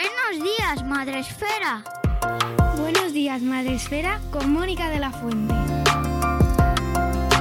[0.00, 1.84] Buenos días, Madre Esfera.
[2.78, 5.54] Buenos días, Madre Esfera, con Mónica de la Fuente.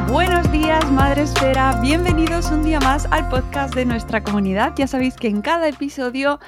[0.10, 1.80] Buenos días, Madre Esfera.
[1.82, 4.74] Bienvenidos un día más al podcast de nuestra comunidad.
[4.76, 6.42] Ya sabéis que en cada episodio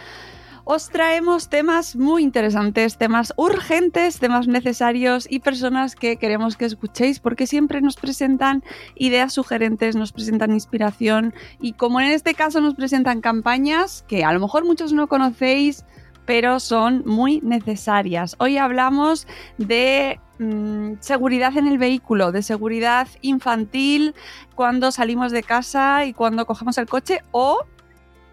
[0.74, 7.20] os traemos temas muy interesantes, temas urgentes, temas necesarios y personas que queremos que escuchéis
[7.20, 8.64] porque siempre nos presentan
[8.96, 14.32] ideas sugerentes, nos presentan inspiración y como en este caso nos presentan campañas que a
[14.32, 15.84] lo mejor muchos no conocéis,
[16.26, 18.38] pero son muy necesarias.
[18.40, 24.16] Hoy hablamos de mm, seguridad en el vehículo, de seguridad infantil
[24.56, 27.66] cuando salimos de casa y cuando cogemos el coche o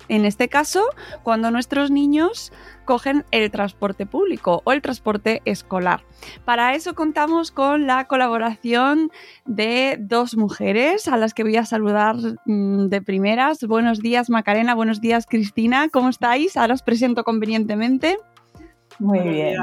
[0.09, 0.83] en este caso,
[1.23, 2.53] cuando nuestros niños
[2.85, 6.01] cogen el transporte público o el transporte escolar.
[6.47, 9.11] Para eso contamos con la colaboración
[9.45, 13.63] de dos mujeres a las que voy a saludar mm, de primeras.
[13.65, 16.57] Buenos días Macarena, buenos días Cristina, ¿cómo estáis?
[16.57, 18.19] Ahora os presento convenientemente.
[18.99, 19.57] Muy bien.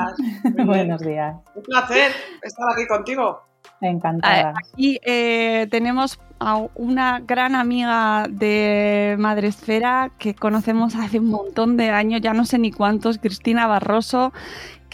[0.63, 1.35] buenos días.
[1.55, 2.11] Un placer
[2.43, 3.41] estar aquí contigo.
[3.81, 4.53] Encantada.
[4.57, 11.89] Aquí eh, tenemos a una gran amiga de Madresfera que conocemos hace un montón de
[11.89, 14.33] años, ya no sé ni cuántos, Cristina Barroso,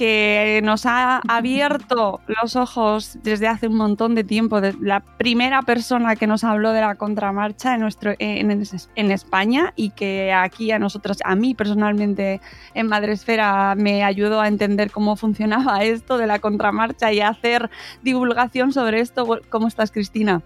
[0.02, 4.60] que nos ha abierto los ojos desde hace un montón de tiempo.
[4.80, 8.50] La primera persona que nos habló de la contramarcha en, nuestro, en,
[8.96, 12.42] en España y que aquí a nosotros, a mí personalmente
[12.74, 17.70] en Madresfera me ayudó a entender cómo funcionaba esto de la contramarcha y a hacer
[18.02, 19.40] divulgación sobre esto.
[19.52, 20.42] ¿Cómo estás, Cristina?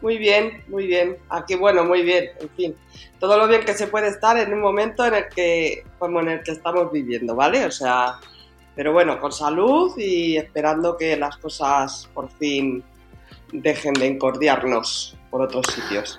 [0.00, 1.18] Muy bien, muy bien.
[1.28, 2.74] Aquí, bueno, muy bien, en fin.
[3.18, 6.28] Todo lo bien que se puede estar en un momento en el que, como en
[6.28, 7.66] el que estamos viviendo, ¿vale?
[7.66, 8.18] O sea,
[8.80, 12.82] pero bueno, con salud y esperando que las cosas por fin
[13.52, 16.18] dejen de encordiarnos por otros sitios.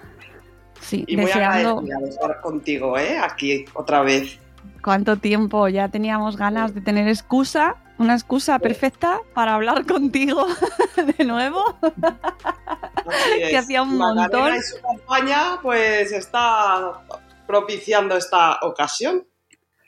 [0.79, 3.17] Sí, y muy agradecida de estar contigo, ¿eh?
[3.17, 4.37] Aquí otra vez.
[4.83, 5.69] ¿Cuánto tiempo?
[5.69, 10.45] Ya teníamos ganas de tener excusa, una excusa perfecta para hablar contigo
[11.17, 11.63] de nuevo.
[13.39, 14.55] que hacía un montón.
[14.55, 17.01] Y su campaña, pues está
[17.47, 19.25] propiciando esta ocasión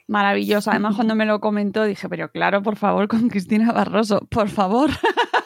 [0.07, 0.71] maravillosa.
[0.71, 4.89] Además, cuando me lo comentó, dije, pero claro, por favor, con Cristina Barroso, por favor.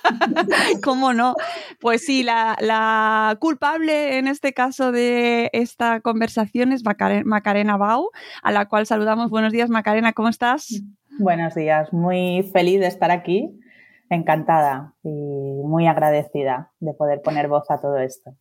[0.84, 1.36] ¿Cómo no?
[1.80, 8.10] Pues sí, la, culpable en este caso de esta conversación es Macarena Bau,
[8.42, 9.30] a la cual saludamos.
[9.30, 10.82] Buenos días, Macarena, ¿cómo estás?
[11.20, 13.60] Buenos días, muy feliz de estar aquí,
[14.10, 18.36] encantada y muy agradecida de poder poner voz a todo esto.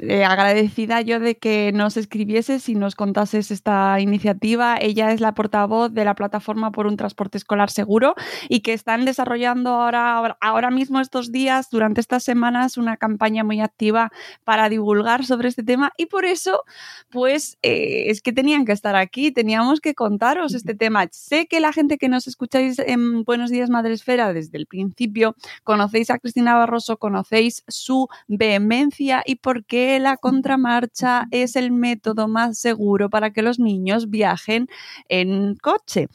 [0.00, 4.78] Eh, agradecida yo de que nos escribieses y nos contases esta iniciativa.
[4.80, 8.14] Ella es la portavoz de la plataforma por un transporte escolar seguro
[8.48, 13.60] y que están desarrollando ahora, ahora mismo estos días, durante estas semanas, una campaña muy
[13.60, 14.10] activa
[14.42, 16.62] para divulgar sobre este tema y por eso,
[17.10, 21.06] pues eh, es que tenían que estar aquí, teníamos que contaros este tema.
[21.10, 25.36] Sé que la gente que nos escucháis en Buenos Días Madre Esfera desde el principio,
[25.62, 32.28] conocéis a Cristina Barroso, conocéis su vehemencia y por qué la contramarcha es el método
[32.28, 34.68] más seguro para que los niños viajen
[35.08, 36.08] en coche.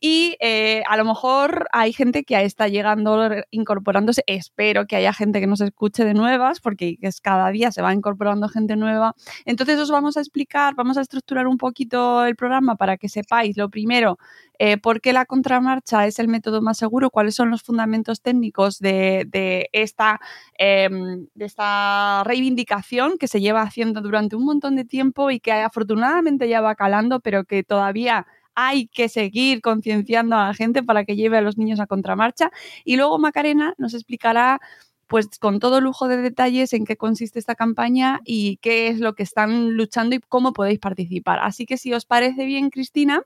[0.00, 4.22] Y eh, a lo mejor hay gente que está llegando, incorporándose.
[4.26, 7.92] Espero que haya gente que nos escuche de nuevas, porque es cada día se va
[7.92, 9.14] incorporando gente nueva.
[9.44, 13.56] Entonces os vamos a explicar, vamos a estructurar un poquito el programa para que sepáis
[13.56, 14.18] lo primero
[14.58, 18.78] eh, por qué la contramarcha es el método más seguro, cuáles son los fundamentos técnicos
[18.78, 20.20] de, esta,
[20.56, 22.85] em, de esta reivindicación
[23.18, 27.20] que se lleva haciendo durante un montón de tiempo y que afortunadamente ya va calando,
[27.20, 31.58] pero que todavía hay que seguir concienciando a la gente para que lleve a los
[31.58, 32.50] niños a contramarcha.
[32.84, 34.60] Y luego Macarena nos explicará
[35.06, 39.14] pues con todo lujo de detalles en qué consiste esta campaña y qué es lo
[39.14, 41.38] que están luchando y cómo podéis participar.
[41.42, 43.22] Así que si os parece bien, Cristina,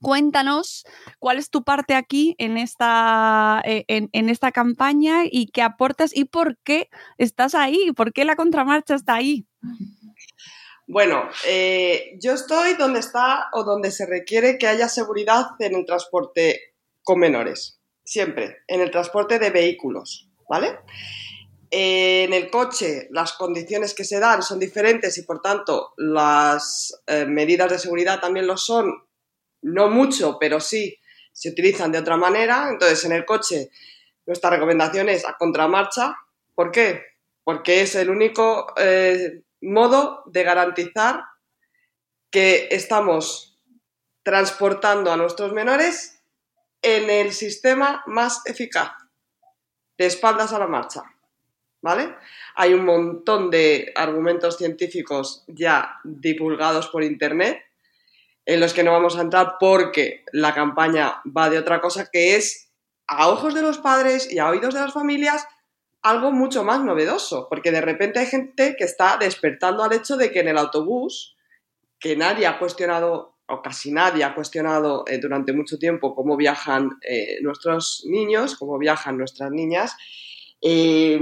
[0.00, 0.84] Cuéntanos
[1.18, 6.24] cuál es tu parte aquí en esta, eh, en, esta campaña y qué aportas y
[6.24, 9.46] por qué estás ahí, por qué la contramarcha está ahí.
[10.86, 15.84] Bueno, eh, yo estoy donde está o donde se requiere que haya seguridad en el
[15.84, 20.78] transporte con menores, siempre, en el transporte de vehículos, ¿vale?
[21.70, 27.26] en el coche las condiciones que se dan son diferentes y por tanto las eh,
[27.26, 29.07] medidas de seguridad también lo son
[29.62, 30.98] no mucho, pero sí
[31.32, 32.68] se utilizan de otra manera.
[32.70, 33.70] Entonces, en el coche,
[34.26, 36.16] nuestra recomendación es a contramarcha.
[36.54, 37.02] ¿Por qué?
[37.44, 41.22] Porque es el único eh, modo de garantizar
[42.30, 43.58] que estamos
[44.22, 46.20] transportando a nuestros menores
[46.82, 48.92] en el sistema más eficaz,
[49.96, 51.02] de espaldas a la marcha.
[51.80, 52.16] ¿Vale?
[52.56, 57.67] Hay un montón de argumentos científicos ya divulgados por Internet
[58.48, 62.34] en los que no vamos a entrar porque la campaña va de otra cosa que
[62.34, 62.72] es,
[63.06, 65.46] a ojos de los padres y a oídos de las familias,
[66.00, 70.32] algo mucho más novedoso, porque de repente hay gente que está despertando al hecho de
[70.32, 71.36] que en el autobús,
[72.00, 76.92] que nadie ha cuestionado o casi nadie ha cuestionado eh, durante mucho tiempo cómo viajan
[77.02, 79.94] eh, nuestros niños, cómo viajan nuestras niñas,
[80.62, 81.20] eh,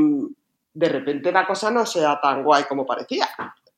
[0.75, 3.29] de repente la cosa no sea tan guay como parecía.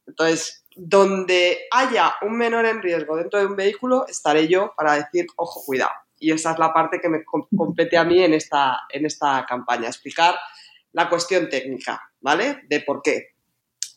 [0.07, 5.27] Entonces, donde haya un menor en riesgo dentro de un vehículo, estaré yo para decir,
[5.37, 5.91] ojo, cuidado.
[6.21, 9.89] Y esa es la parte que me compete a mí en esta, en esta campaña,
[9.89, 10.37] explicar
[10.93, 12.63] la cuestión técnica, ¿vale?
[12.69, 13.35] De por qué.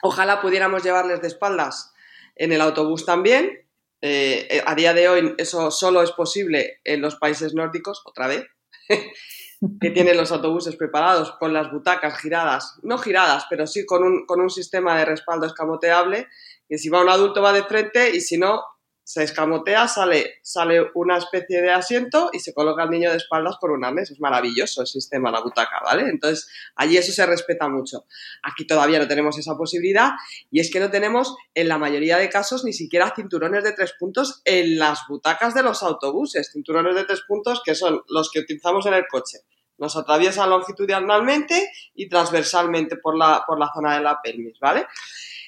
[0.04, 1.94] Ojalá pudiéramos llevarles de espaldas
[2.36, 3.62] en el autobús también,
[4.02, 8.28] eh, eh, a día de hoy eso solo es posible en los países nórdicos, otra
[8.28, 8.46] vez,
[9.80, 14.26] que tienen los autobuses preparados con las butacas giradas, no giradas, pero sí con un,
[14.26, 16.28] con un sistema de respaldo escamoteable,
[16.72, 18.64] que si va un adulto va de frente y si no,
[19.04, 23.58] se escamotea, sale, sale una especie de asiento y se coloca el niño de espaldas
[23.60, 24.10] por un arnés.
[24.10, 26.04] Es maravilloso el sistema, la butaca, ¿vale?
[26.04, 26.48] Entonces,
[26.78, 28.06] allí eso se respeta mucho.
[28.42, 30.12] Aquí todavía no tenemos esa posibilidad
[30.50, 33.94] y es que no tenemos, en la mayoría de casos, ni siquiera cinturones de tres
[34.00, 36.54] puntos en las butacas de los autobuses.
[36.54, 39.40] Cinturones de tres puntos que son los que utilizamos en el coche.
[39.78, 44.88] Nos atraviesan longitudinalmente y transversalmente por la, por la zona de la pelvis, ¿vale?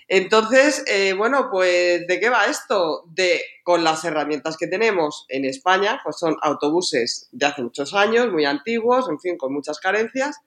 [0.07, 3.03] Entonces, eh, bueno, pues ¿de qué va esto?
[3.07, 8.31] De con las herramientas que tenemos en España, pues son autobuses de hace muchos años,
[8.31, 10.37] muy antiguos, en fin, con muchas carencias,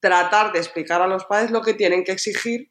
[0.00, 2.70] tratar de explicar a los padres lo que tienen que exigir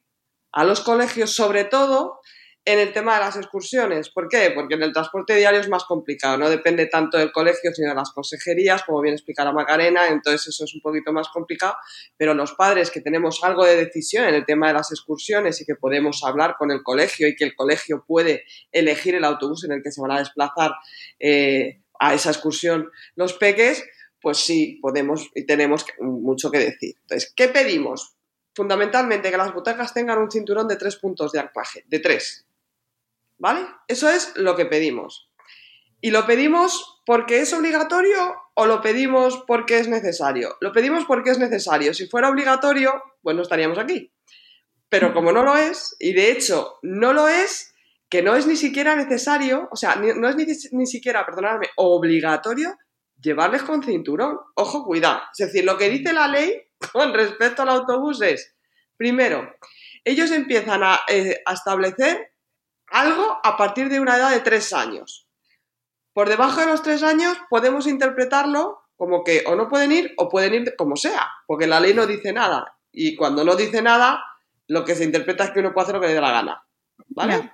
[0.52, 2.20] a los colegios, sobre todo
[2.66, 4.10] en el tema de las excursiones.
[4.10, 4.52] ¿Por qué?
[4.56, 7.96] Porque en el transporte diario es más complicado, no depende tanto del colegio, sino de
[7.96, 11.76] las consejerías, como bien explica la Macarena, entonces eso es un poquito más complicado,
[12.16, 15.66] pero los padres que tenemos algo de decisión en el tema de las excursiones y
[15.66, 19.74] que podemos hablar con el colegio y que el colegio puede elegir el autobús en
[19.74, 20.72] el que se van a desplazar
[21.20, 23.84] eh, a esa excursión los peques,
[24.22, 26.96] pues sí, podemos y tenemos mucho que decir.
[27.02, 28.16] Entonces, ¿qué pedimos?
[28.56, 32.46] Fundamentalmente que las butacas tengan un cinturón de tres puntos de anclaje, de tres
[33.44, 33.68] ¿Vale?
[33.90, 35.30] Eso es lo que pedimos.
[36.00, 40.56] ¿Y lo pedimos porque es obligatorio o lo pedimos porque es necesario?
[40.62, 41.94] Lo pedimos porque es necesario.
[41.94, 44.14] Si fuera obligatorio, pues no estaríamos aquí.
[44.88, 47.74] Pero como no lo es, y de hecho no lo es,
[48.08, 52.78] que no es ni siquiera necesario, o sea, no es ni, siquiera, perdonadme, obligatorio
[53.22, 54.38] llevarles con cinturón.
[54.56, 55.22] Ojo, cuidado.
[55.38, 56.62] Es decir, lo que dice la ley
[56.94, 58.56] con respecto al autobús es,
[58.96, 59.54] primero,
[60.06, 62.33] ellos empiezan a, eh, a establecer
[62.94, 65.28] algo a partir de una edad de tres años.
[66.14, 70.30] Por debajo de los tres años podemos interpretarlo como que o no pueden ir o
[70.30, 72.78] pueden ir como sea, porque la ley no dice nada.
[72.92, 74.24] Y cuando no dice nada,
[74.68, 76.64] lo que se interpreta es que uno puede hacer lo que le dé la gana.
[77.08, 77.52] ¿Vale?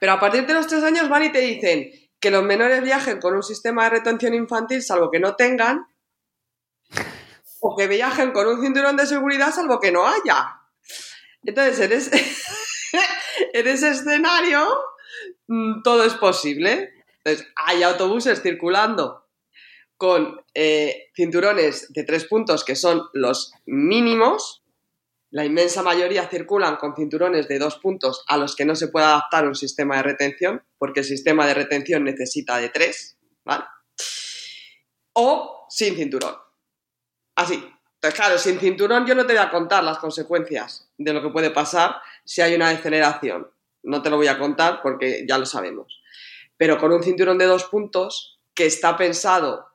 [0.00, 3.20] Pero a partir de los tres años van y te dicen que los menores viajen
[3.20, 5.86] con un sistema de retención infantil, salvo que no tengan,
[7.60, 10.58] o que viajen con un cinturón de seguridad, salvo que no haya.
[11.44, 12.10] Entonces, eres.
[13.52, 14.66] en ese escenario
[15.48, 16.92] mm, todo es posible.
[17.24, 19.26] Entonces, hay autobuses circulando
[19.96, 24.62] con eh, cinturones de tres puntos que son los mínimos.
[25.30, 29.06] La inmensa mayoría circulan con cinturones de dos puntos a los que no se puede
[29.06, 33.64] adaptar un sistema de retención, porque el sistema de retención necesita de tres, ¿vale?
[35.14, 36.36] O sin cinturón.
[37.34, 37.54] Así.
[37.54, 41.30] Entonces, claro, sin cinturón yo no te voy a contar las consecuencias de lo que
[41.30, 43.50] puede pasar si hay una deceleración.
[43.82, 46.02] No te lo voy a contar porque ya lo sabemos.
[46.58, 49.66] Pero con un cinturón de dos puntos que está pensado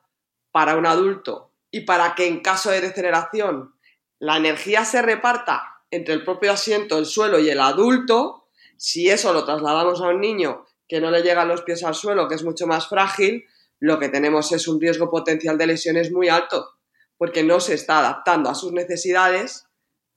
[0.52, 3.74] para un adulto y para que en caso de deceleración
[4.18, 9.32] la energía se reparta entre el propio asiento, el suelo y el adulto, si eso
[9.32, 12.44] lo trasladamos a un niño que no le llegan los pies al suelo, que es
[12.44, 13.44] mucho más frágil,
[13.78, 16.74] lo que tenemos es un riesgo potencial de lesiones muy alto,
[17.16, 19.66] porque no se está adaptando a sus necesidades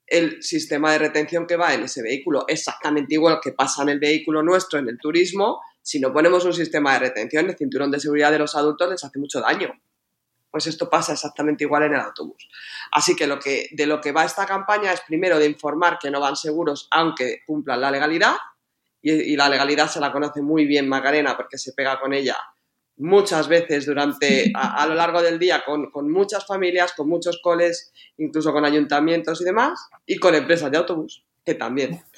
[0.07, 2.45] el sistema de retención que va en ese vehículo.
[2.47, 6.53] Exactamente igual que pasa en el vehículo nuestro, en el turismo, si no ponemos un
[6.53, 9.73] sistema de retención, el cinturón de seguridad de los adultos les hace mucho daño.
[10.49, 12.47] Pues esto pasa exactamente igual en el autobús.
[12.91, 16.09] Así que, lo que de lo que va esta campaña es primero de informar que
[16.09, 18.35] no van seguros aunque cumplan la legalidad,
[19.01, 22.37] y, y la legalidad se la conoce muy bien Macarena porque se pega con ella
[22.97, 28.53] muchas veces durante a, lo largo del día con, muchas familias, con muchos coles, incluso
[28.53, 32.01] con ayuntamientos y demás, y con empresas de autobús, que también.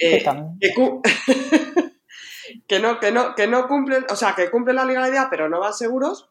[0.00, 0.24] Eh,
[2.66, 5.60] que, no, que, no, que no cumplen, o sea, que cumplen la legalidad, pero no
[5.60, 6.28] van seguros,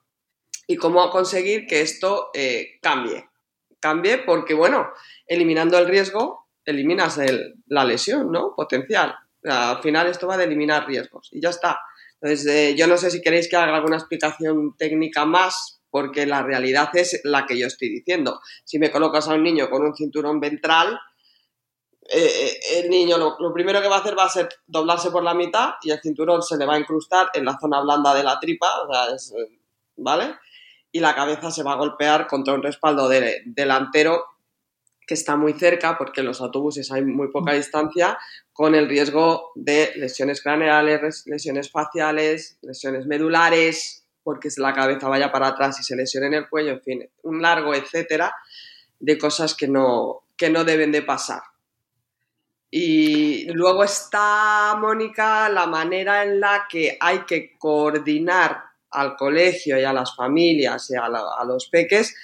[0.68, 3.30] y cómo conseguir que esto eh, cambie.
[3.80, 4.90] Cambie porque, bueno,
[5.26, 7.22] eliminando el riesgo, eliminas
[7.68, 8.54] la lesión, ¿no?
[8.54, 9.16] Potencial.
[9.46, 11.80] Al final esto va de eliminar riesgos y ya está
[12.24, 16.42] Entonces, eh, yo no sé si queréis que haga alguna explicación técnica más, porque la
[16.42, 18.40] realidad es la que yo estoy diciendo.
[18.64, 20.98] Si me colocas a un niño con un cinturón ventral,
[22.10, 25.34] eh, el niño lo, primero que va a hacer va a ser doblarse por la
[25.34, 28.40] mitad y el cinturón se le va a incrustar en la zona blanda de la
[28.40, 29.34] tripa, o sea, es,
[29.98, 30.36] ¿vale?
[30.94, 34.28] Y la cabeza se va a golpear contra un respaldo de, delantero
[35.06, 38.18] que está muy cerca, porque en los autobuses hay muy poca distancia,
[38.52, 45.48] con el riesgo de lesiones craneales, lesiones faciales, lesiones medulares, porque la cabeza vaya para
[45.48, 48.34] atrás y se lesione en el cuello, en fin, un largo etcétera
[49.00, 51.42] de cosas que no, que no deben de pasar.
[52.72, 59.84] Y luego está, Mónica, la manera en la que hay que coordinar al colegio y
[59.84, 62.16] a las familias y a, la, a los peques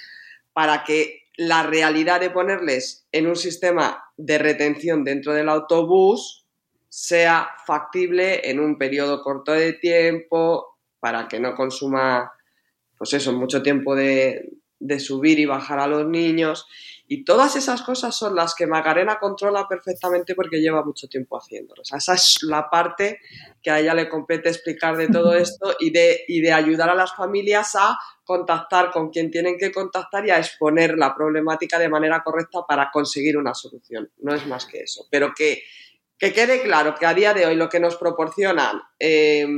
[0.52, 6.44] para que la realidad de ponerles en un sistema de retención dentro del autobús
[6.90, 12.30] sea factible en un periodo corto de tiempo para que no consuma,
[12.98, 16.66] pues eso, mucho tiempo de, de subir y bajar a los niños.
[17.12, 21.82] Y todas esas cosas son las que Macarena controla perfectamente porque lleva mucho tiempo haciéndolo.
[21.82, 23.18] O sea, esa es la parte
[23.60, 26.94] que a ella le compete explicar de todo esto y de, y de ayudar a
[26.94, 31.88] las familias a contactar con quien tienen que contactar y a exponer la problemática de
[31.88, 34.08] manera correcta para conseguir una solución.
[34.18, 35.08] No es más que eso.
[35.10, 35.64] Pero que,
[36.16, 39.48] que quede claro que a día de hoy lo que nos proporcionan eh,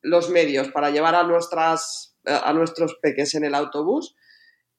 [0.00, 4.14] los medios para llevar a, nuestras, a nuestros peques en el autobús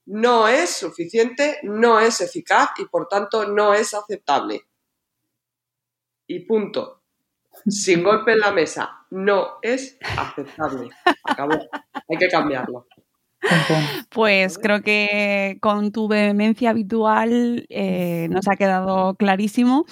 [0.06, 4.62] no es suficiente, no es eficaz y por tanto no es aceptable.
[6.26, 7.02] Y punto.
[7.66, 9.06] Sin golpe en la mesa.
[9.10, 10.90] No es aceptable.
[11.24, 11.54] Acabó.
[12.08, 12.86] Hay que cambiarlo.
[14.08, 19.84] Pues creo que con tu vehemencia habitual eh, nos ha quedado clarísimo.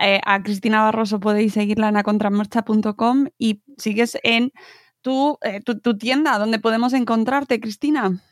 [0.00, 4.52] Eh, a Cristina Barroso podéis seguirla en acontramarcha.com y sigues en
[5.00, 8.22] tu, eh, tu, tu, tienda, donde podemos encontrarte, Cristina.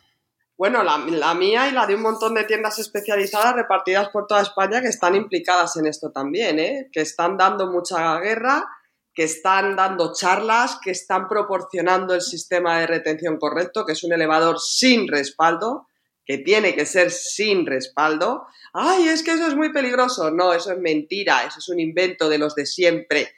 [0.60, 0.98] Bueno, la,
[1.34, 5.14] mía y la de un montón de tiendas especializadas repartidas por toda España que están
[5.14, 6.58] implicadas en esto también,
[6.92, 8.68] que están dando mucha guerra
[9.14, 14.12] que están dando charlas, que están proporcionando el sistema de retención correcto, que es un
[14.12, 15.88] elevador sin respaldo,
[16.26, 18.46] que tiene que ser sin respaldo.
[18.74, 20.30] ¡Ay, es que eso es muy peligroso!
[20.30, 23.32] No, eso es mentira, eso es un invento de los de siempre.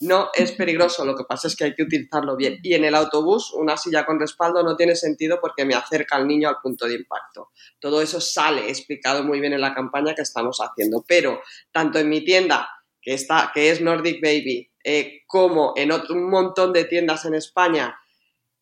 [0.00, 2.58] No es peligroso, lo que pasa es que hay que utilizarlo bien.
[2.62, 6.26] Y en el autobús, una silla con respaldo no tiene sentido porque me acerca al
[6.26, 7.50] niño al punto de impacto.
[7.78, 11.04] Todo eso sale explicado muy bien en la campaña que estamos haciendo.
[11.06, 11.40] Pero
[11.72, 12.68] tanto en mi tienda,
[13.00, 17.34] que, está, que es Nordic Baby, eh, como en otro, un montón de tiendas en
[17.34, 17.98] España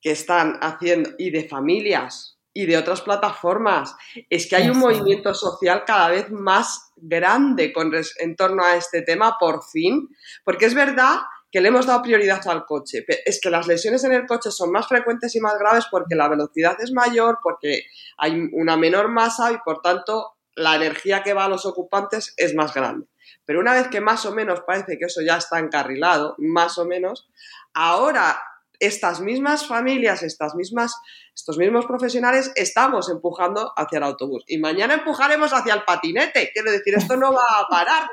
[0.01, 3.95] que están haciendo, y de familias y de otras plataformas.
[4.31, 9.03] Es que hay un movimiento social cada vez más grande con en torno a este
[9.03, 10.09] tema, por fin,
[10.45, 11.17] porque es verdad
[11.51, 13.05] que le hemos dado prioridad al coche.
[13.27, 16.29] Es que las lesiones en el coche son más frecuentes y más graves porque la
[16.29, 17.83] velocidad es mayor, porque
[18.17, 22.55] hay una menor masa y por tanto la energía que va a los ocupantes es
[22.55, 23.07] más grande.
[23.45, 26.87] Pero una vez que más o menos parece que eso ya está encarrilado, más o
[26.87, 27.29] menos,
[27.73, 28.41] ahora
[28.81, 30.95] estas mismas familias, estas mismas,
[31.35, 34.45] estos mismos profesionales estamos empujando hacia el autobús.
[34.47, 36.51] Y mañana empujaremos hacia el patinete.
[36.53, 38.09] Quiero decir, esto no va a parar.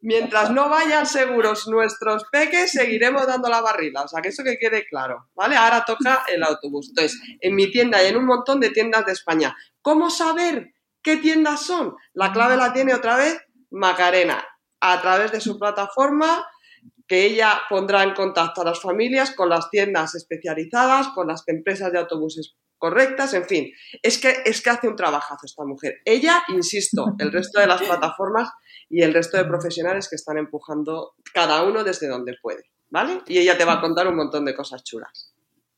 [0.00, 4.02] Mientras no vayan seguros nuestros peques, seguiremos dando la barrila.
[4.02, 5.56] O sea, que eso que quede claro, ¿vale?
[5.56, 6.90] Ahora toca el autobús.
[6.90, 9.56] Entonces, en mi tienda y en un montón de tiendas de España.
[9.80, 11.96] ¿Cómo saber qué tiendas son?
[12.12, 13.38] La clave la tiene otra vez
[13.70, 14.44] Macarena
[14.80, 16.46] a través de su plataforma
[17.06, 21.92] que ella pondrá en contacto a las familias con las tiendas especializadas, con las empresas
[21.92, 26.00] de autobuses correctas, en fin, es que, es que hace un trabajazo esta mujer.
[26.04, 28.50] Ella, insisto, el resto de las plataformas
[28.88, 33.22] y el resto de profesionales que están empujando cada uno desde donde puede, ¿vale?
[33.26, 35.33] Y ella te va a contar un montón de cosas chulas.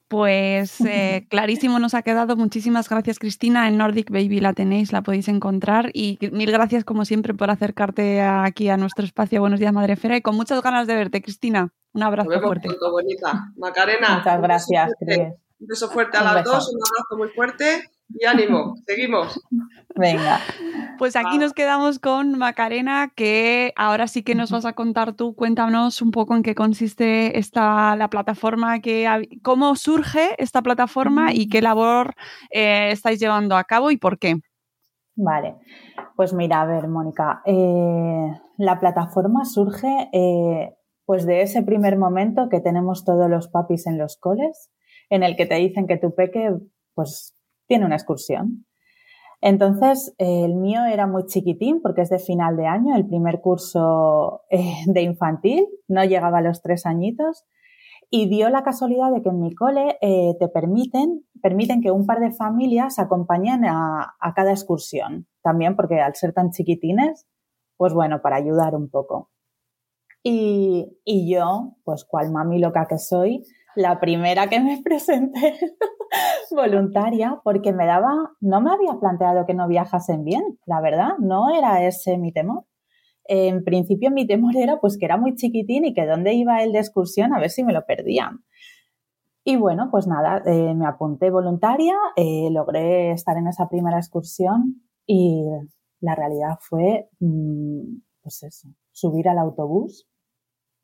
[0.09, 2.37] Pues eh, clarísimo nos ha quedado.
[2.37, 3.69] Muchísimas gracias, Cristina.
[3.69, 5.91] En Nordic Baby la tenéis, la podéis encontrar.
[5.93, 9.41] Y mil gracias, como siempre, por acercarte aquí a nuestro espacio.
[9.41, 10.17] Buenos días, Madre Fera.
[10.17, 11.73] Y con muchas ganas de verte, Cristina.
[11.93, 12.69] Un abrazo vemos fuerte.
[12.69, 13.53] Pronto, bonita.
[13.57, 14.19] Macarena.
[14.19, 17.91] Muchas gracias, Un beso fuerte, un beso fuerte a las dos, un abrazo muy fuerte
[18.11, 18.75] y ánimo.
[18.87, 19.41] Seguimos.
[19.95, 20.41] Venga.
[20.99, 25.35] Pues aquí nos quedamos con Macarena, que ahora sí que nos vas a contar tú.
[25.35, 29.09] Cuéntanos un poco en qué consiste esta la plataforma, que,
[29.43, 32.15] cómo surge esta plataforma y qué labor
[32.51, 34.37] eh, estáis llevando a cabo y por qué.
[35.17, 35.57] Vale,
[36.15, 40.77] pues mira, a ver, Mónica, eh, la plataforma surge eh,
[41.07, 44.71] pues de ese primer momento que tenemos todos los papis en los coles,
[45.09, 46.55] en el que te dicen que tu peque
[46.95, 47.35] pues
[47.67, 48.66] tiene una excursión.
[49.41, 54.43] Entonces, el mío era muy chiquitín porque es de final de año, el primer curso
[54.51, 57.45] eh, de infantil, no llegaba a los tres añitos.
[58.09, 62.07] Y dio la casualidad de que en mi cole eh, te permiten, permiten que un
[62.07, 65.27] par de familias acompañen a, cada excursión.
[65.43, 67.27] También porque al ser tan chiquitines,
[67.77, 69.33] pues bueno, para ayudar un poco.
[70.23, 73.43] Y, y yo, pues cual mami loca que soy,
[73.75, 75.55] la primera que me presenté
[76.55, 81.51] voluntaria porque me daba, no me había planteado que no viajasen bien, la verdad, no
[81.55, 82.65] era ese mi temor.
[83.25, 86.73] En principio mi temor era pues que era muy chiquitín y que dónde iba él
[86.73, 88.45] de excursión a ver si me lo perdían.
[89.45, 94.83] Y bueno, pues nada, eh, me apunté voluntaria, eh, logré estar en esa primera excursión
[95.07, 95.45] y
[96.01, 100.09] la realidad fue, mm, pues eso, subir al autobús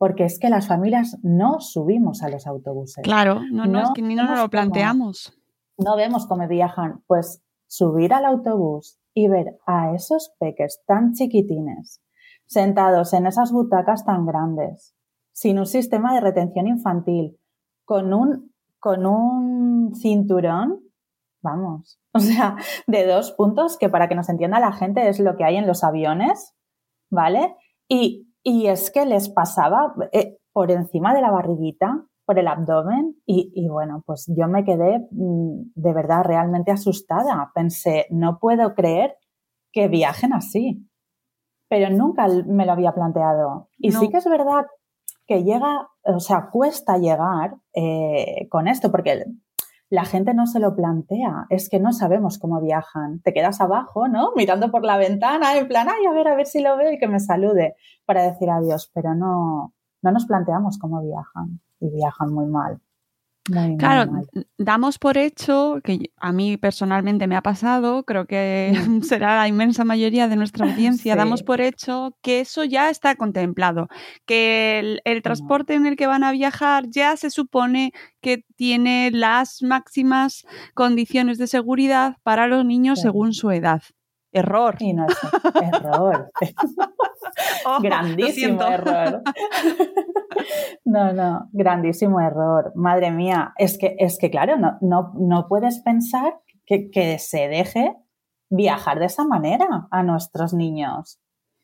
[0.03, 3.01] porque es que las familias no subimos a los autobuses.
[3.03, 5.33] Claro, no, no, es que ni nos lo planteamos.
[5.77, 7.03] No vemos cómo viajan.
[7.07, 12.01] Pues subir al autobús y ver a esos peques tan chiquitines
[12.45, 14.95] sentados en esas butacas tan grandes,
[15.31, 17.39] sin un sistema de retención infantil,
[17.85, 20.81] con un, con un cinturón,
[21.41, 25.35] vamos, o sea, de dos puntos que para que nos entienda la gente es lo
[25.35, 26.53] que hay en los aviones,
[27.09, 27.55] ¿vale?
[27.87, 33.15] Y y es que les pasaba eh, por encima de la barriguita, por el abdomen,
[33.25, 37.51] y, bueno, pues yo me quedé mm, de verdad realmente asustada.
[37.53, 39.17] Pensé, no puedo creer
[39.71, 40.87] que viajen así.
[41.69, 43.69] Pero nunca me lo había planteado.
[43.77, 44.67] Y sí que es verdad
[45.25, 49.25] que llega, o sea, cuesta llegar eh, con esto, porque
[49.89, 53.21] la gente no se lo plantea, es que no sabemos cómo viajan.
[53.21, 54.31] Te quedas abajo, ¿no?
[54.35, 56.99] Mirando por la ventana, en plan, ay, a ver, a ver si lo veo y
[56.99, 57.75] que me salude
[58.05, 62.79] para decir adiós, pero no, no nos planteamos cómo viajan y viajan muy mal.
[63.77, 64.09] Claro,
[64.57, 68.71] damos por hecho, que a mí personalmente me ha pasado, creo que
[69.01, 73.89] será la inmensa mayoría de nuestra audiencia, damos por hecho que eso ya está contemplado,
[74.25, 77.91] que el, transporte en el que van a viajar ya se supone
[78.21, 83.81] que tiene las máximas condiciones de seguridad para los niños según su edad.
[84.33, 84.75] Error.
[84.81, 85.05] no,
[85.61, 86.31] error.
[87.65, 89.21] Oh, grandísimo error.
[90.85, 92.73] no, no, grandísimo error.
[92.75, 97.47] Madre mía, es que, es que claro, no, no, no puedes pensar que, que se
[97.47, 97.95] deje
[98.49, 101.19] viajar de esa manera a nuestros niños,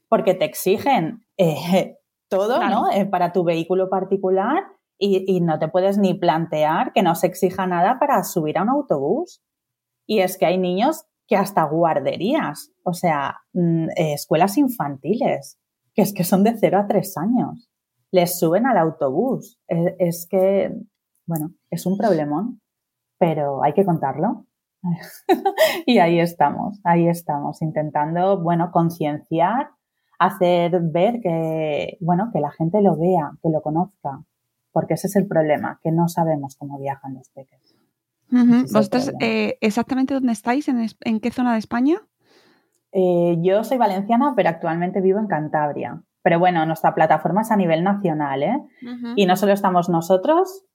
[0.08, 1.98] porque te exigen eh,
[2.30, 2.90] todo, ¿no?
[2.92, 4.64] Eh, para tu vehículo particular
[4.98, 8.64] y, y, no te puedes ni plantear que no se exija nada para subir a
[8.64, 9.42] un autobús.
[10.08, 15.60] Y es que hay niños que hasta guarderías, o sea, mm, eh, escuelas infantiles,
[15.94, 17.70] que es que son de 0 a 3 años.
[18.12, 19.60] Les suben al autobús.
[19.68, 20.74] Es, que,
[21.28, 22.62] bueno, es un problemón,
[23.20, 24.48] pero hay que contarlo.
[25.86, 29.70] y ahí estamos, ahí estamos, intentando, bueno, concienciar,
[30.18, 34.24] hacer ver que, bueno, que la gente lo vea, que lo conozca,
[34.72, 37.79] porque ese es el problema, que no sabemos cómo viajan los peques.
[38.32, 40.68] ¿Vosotros eh, exactamente dónde estáis?
[40.68, 42.02] ¿En, qué zona de España?
[42.92, 46.02] Eh, yo soy valenciana, pero actualmente vivo en Cantabria.
[46.22, 48.60] Pero bueno, nuestra plataforma es a nivel nacional, ¿eh?
[49.16, 50.66] Y no solo estamos nosotros,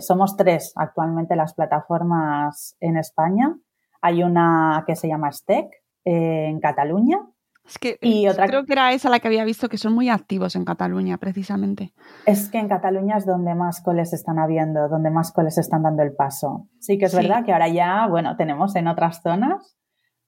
[0.00, 3.56] somos tres actualmente las plataformas en España.
[4.02, 5.70] Hay una que se llama STEC
[6.04, 7.20] en Cataluña,
[7.66, 8.46] es que y otra...
[8.46, 11.92] creo que era esa la que había visto que son muy activos en Cataluña, precisamente.
[12.26, 16.02] Es que en Cataluña es donde más coles están habiendo, donde más coles están dando
[16.02, 16.68] el paso.
[16.80, 19.76] Sí que es verdad que ahora ya, bueno, tenemos en otras zonas,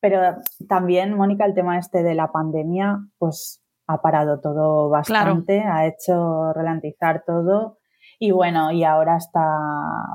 [0.01, 0.21] pero
[0.69, 6.53] también, Mónica, el tema este de la pandemia, pues ha parado todo bastante, ha hecho
[6.53, 7.79] ralentizar todo.
[8.19, 9.45] Y bueno, y ahora está,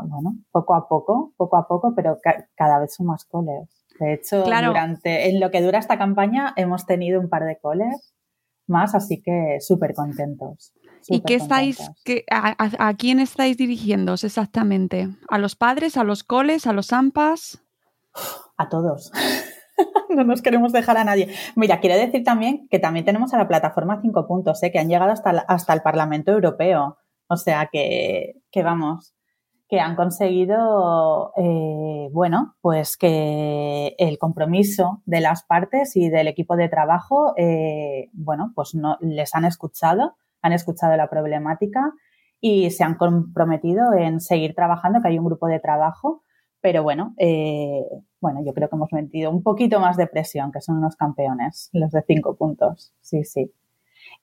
[0.06, 2.18] bueno, poco a poco, poco a poco, pero
[2.56, 3.81] cada vez son más coles.
[4.00, 8.14] De hecho, durante, en lo que dura esta campaña hemos tenido un par de coles
[8.68, 10.74] más, así que súper contentos.
[11.08, 11.80] ¿Y qué estáis,
[12.32, 15.10] a, quién estáis dirigiéndose exactamente?
[15.30, 17.62] ¿A los padres, a los coles, a los AMPAs?
[18.58, 19.12] A todos.
[20.10, 21.34] no nos queremos dejar a nadie.
[21.56, 24.72] Mira, quiero decir también que también tenemos a la plataforma 5 puntos, ¿eh?
[24.72, 26.98] que han llegado hasta, hasta el Parlamento Europeo.
[27.28, 29.16] O sea que, que vamos,
[29.72, 36.58] que han conseguido, eh, bueno, pues que el compromiso de las partes y del equipo
[36.58, 41.94] de trabajo, eh, bueno, pues no les han escuchado, han escuchado la problemática
[42.42, 46.26] y se han comprometido en seguir trabajando, que hay un grupo de trabajo,
[46.60, 47.86] pero bueno, eh,
[48.20, 51.70] bueno, yo creo que hemos metido un poquito más de presión, que son unos campeones,
[51.72, 53.54] los de cinco puntos, sí, sí.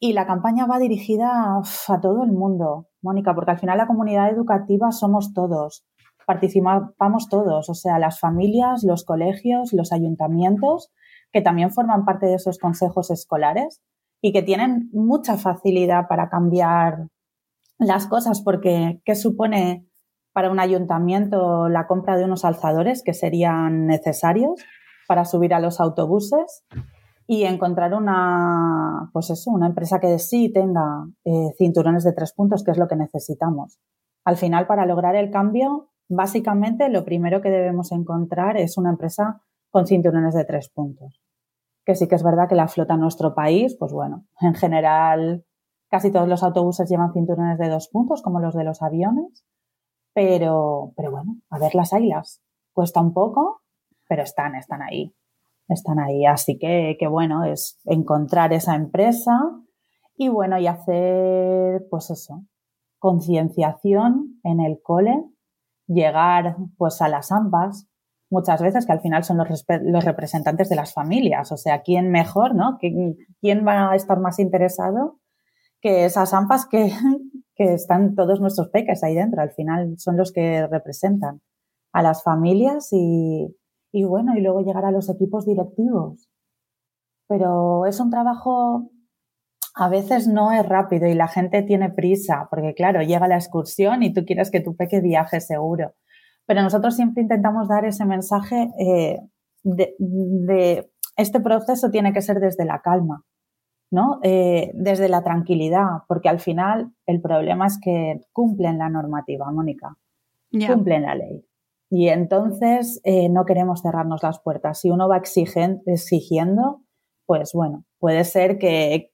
[0.01, 4.31] Y la campaña va dirigida a todo el mundo, Mónica, porque al final la comunidad
[4.31, 5.85] educativa somos todos,
[6.27, 10.93] participamos todos, o sea, las familias, los colegios, los ayuntamientos,
[11.33, 13.81] que también forman parte de esos consejos escolares
[14.21, 17.09] y que tienen mucha facilidad para cambiar
[17.79, 19.87] las cosas, porque ¿qué supone
[20.33, 24.65] para un ayuntamiento la compra de unos alzadores que serían necesarios
[25.07, 26.65] para subir a los autobuses?
[27.31, 32.65] Y encontrar una, pues eso, una empresa que sí tenga eh, cinturones de tres puntos,
[32.65, 33.79] que es lo que necesitamos.
[34.25, 39.43] Al final, para lograr el cambio, básicamente lo primero que debemos encontrar es una empresa
[39.71, 41.21] con cinturones de tres puntos.
[41.85, 45.45] Que sí que es verdad que la flota en nuestro país, pues bueno, en general
[45.91, 49.45] casi todos los autobuses llevan cinturones de dos puntos, como los de los aviones,
[50.15, 52.41] pero, pero bueno, a ver las ailas.
[52.73, 53.61] Cuesta un poco,
[54.09, 55.15] pero están, están ahí
[55.69, 56.27] están ahí.
[56.27, 59.33] Así que, que bueno, es encontrar esa empresa
[60.17, 62.45] y bueno, y hacer, pues eso,
[62.99, 65.25] concienciación en el cole,
[65.87, 67.89] llegar pues a las ambas,
[68.31, 71.53] muchas veces que al final son los, los, representantes de las familias.
[71.53, 72.79] O sea, ¿quién mejor, no?
[72.81, 75.21] ¿Quién va a estar más interesado
[75.81, 76.93] que esas AMPAs que,
[77.55, 79.41] que están todos nuestros peques ahí dentro?
[79.41, 81.41] Al final son los que representan
[81.93, 83.57] a las familias y,
[83.93, 86.29] y bueno, y luego llegar a los equipos directivos.
[87.29, 88.91] Pero es un trabajo,
[89.75, 94.03] a veces no es rápido y la gente tiene prisa, porque claro, llega la excursión
[94.03, 95.95] y tú quieres que tu peque viaje seguro.
[96.47, 99.19] Pero nosotros siempre intentamos dar ese mensaje eh,
[99.65, 103.25] de, este proceso tiene que ser desde la calma,
[103.91, 104.21] ¿no?
[104.23, 109.97] Eh, desde la tranquilidad, porque al final el problema es que cumplen la normativa, Mónica.
[110.51, 111.48] Cumplen la ley.
[111.91, 114.81] Y entonces eh, no queremos cerrarnos las puertas.
[114.81, 116.83] Si uno va exigiendo,
[117.27, 119.11] pues bueno, puede ser que,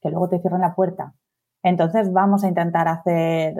[0.00, 1.14] que luego te cierren la puerta.
[1.62, 3.54] Entonces vamos a intentar hacer,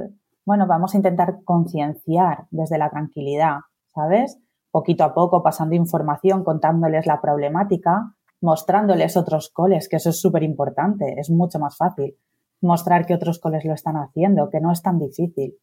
[0.44, 3.60] bueno, vamos a intentar concienciar desde la tranquilidad,
[3.94, 4.38] ¿sabes?
[4.70, 10.42] Poquito a poco, pasando información, contándoles la problemática, mostrándoles otros coles, que eso es súper
[10.42, 12.18] importante, es mucho más fácil
[12.60, 15.56] mostrar que otros coles lo están haciendo, que no es tan difícil.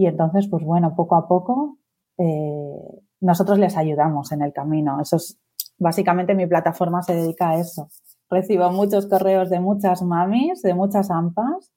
[0.00, 1.76] Y entonces, pues bueno, poco a poco
[2.16, 4.98] eh, nosotros les ayudamos en el camino.
[4.98, 5.38] Eso es,
[5.76, 7.88] básicamente mi plataforma se dedica a eso.
[8.30, 11.70] Recibo muchos correos de muchas mamis, de muchas ampas,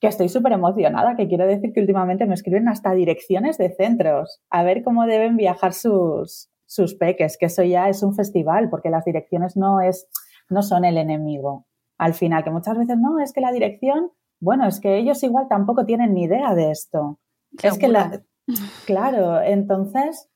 [0.00, 4.40] que estoy súper emocionada, que quiero decir que últimamente me escriben hasta direcciones de centros,
[4.48, 8.88] a ver cómo deben viajar sus, sus peques, que eso ya es un festival, porque
[8.88, 10.06] las direcciones no, es,
[10.48, 11.66] no son el enemigo.
[11.98, 15.46] Al final, que muchas veces no, es que la dirección bueno, es que ellos igual
[15.48, 17.18] tampoco tienen ni idea de esto.
[17.62, 18.22] Es que la,
[18.86, 20.30] claro, entonces,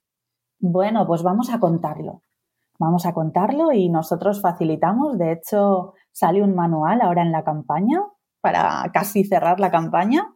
[0.59, 2.23] bueno, pues vamos a contarlo.
[2.79, 5.19] Vamos a contarlo y nosotros facilitamos.
[5.19, 8.03] De hecho, sale un manual ahora en la campaña
[8.41, 10.33] para casi cerrar la campaña,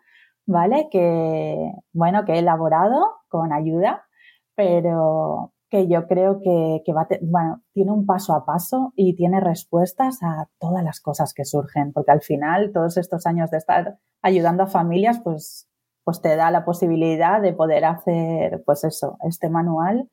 [0.46, 0.88] ¿vale?
[0.90, 4.06] Que, bueno, que he elaborado con ayuda,
[4.54, 10.22] pero, que yo creo que, va bueno, tiene un paso a paso y tiene respuestas
[10.22, 14.62] a todas las cosas que surgen, porque al final todos estos años de estar ayudando
[14.62, 15.68] a familias, pues,
[16.04, 20.08] pues te da la posibilidad de poder hacer, pues eso, este manual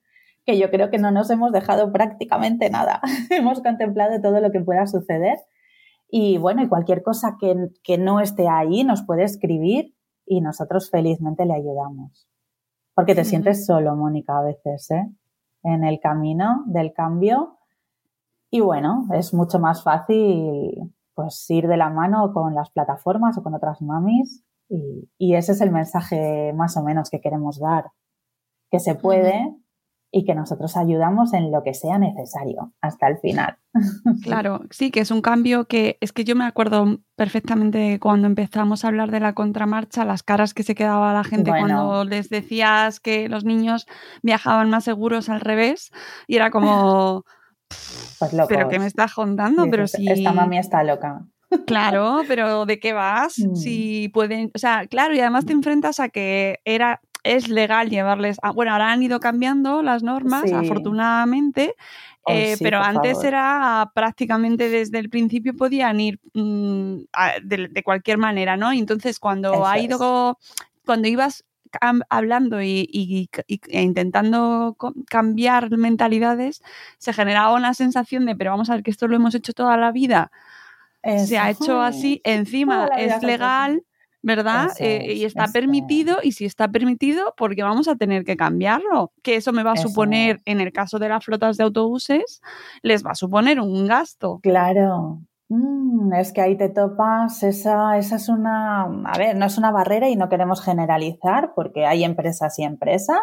[0.48, 3.00] que yo creo que no nos hemos dejado prácticamente nada.
[3.30, 5.38] hemos contemplado todo lo que pueda suceder.
[6.10, 9.94] Y bueno, y cualquier cosa que, que no esté ahí nos puede escribir
[10.26, 12.28] y nosotros felizmente le ayudamos.
[12.96, 15.06] Porque te sientes solo, Mónica, a veces, ¿eh?
[15.64, 17.58] En el camino del cambio.
[18.50, 23.44] Y bueno, es mucho más fácil pues ir de la mano con las plataformas o
[23.44, 27.92] con otras mamis y, y ese es el mensaje más o menos que queremos dar,
[28.70, 29.54] que se puede,
[30.12, 33.58] y que nosotros ayudamos en lo que sea necesario hasta el final.
[34.24, 38.84] Claro, sí, que es un cambio que es que yo me acuerdo perfectamente cuando empezamos
[38.84, 43.00] a hablar de la contramarcha, las caras que se quedaba la gente cuando les decías
[43.00, 43.88] que los niños
[44.22, 45.92] viajaban más seguros al revés
[46.28, 47.24] y era como...
[48.20, 50.08] Pues pero que me estás contando, pero si...
[50.08, 51.26] Esta mami está loca.
[51.68, 53.40] Claro, pero ¿de qué vas?
[53.40, 53.56] Mm.
[53.56, 58.38] Si pueden, o sea, claro, y además te enfrentas a que era es legal llevarles.
[58.56, 61.76] bueno, ahora han ido cambiando las normas, afortunadamente,
[62.28, 67.00] eh, pero antes era prácticamente desde el principio podían ir mm,
[67.44, 68.74] de, cualquier manera, ¿no?
[68.74, 70.38] Y entonces cuando ha ido,
[70.86, 71.46] cuando ibas
[72.10, 74.76] hablando y, e intentando
[75.08, 76.62] cambiar mentalidades,
[76.98, 79.78] se generaba una sensación de, pero vamos a ver que esto lo hemos hecho toda
[79.78, 80.32] la vida.
[81.04, 83.84] Se ha hecho así, encima es legal,
[84.24, 84.70] ¿verdad?
[84.80, 89.12] Eh, y está permitido, y si está permitido, porque vamos a tener que cambiarlo.
[89.24, 92.42] Que eso me va a suponer, en el caso de las flotas de autobuses,
[92.84, 94.40] les va a suponer un gasto.
[94.44, 95.22] Claro.
[95.50, 99.72] Mm, es que ahí te topas, esa, esa es una, a ver, no es una
[99.72, 103.20] barrera y no queremos generalizar porque hay empresas y empresas,